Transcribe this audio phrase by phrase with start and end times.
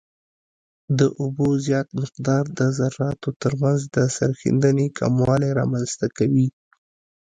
[0.99, 6.47] د اوبو زیات مقدار د ذراتو ترمنځ د سریښېدنې کموالی رامنځته کوي